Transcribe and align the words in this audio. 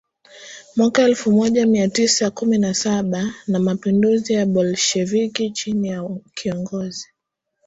mwaka 0.75 1.01
elfu 1.03 1.31
moja 1.31 1.65
mia 1.65 1.87
tisa 1.89 2.31
kumina 2.31 2.73
saba 2.73 3.33
na 3.47 3.59
mapinduzi 3.59 4.33
ya 4.33 4.45
Bolsheviki 4.45 5.51
chini 5.51 5.87
ya 5.89 6.09
kiongozi 6.33 7.07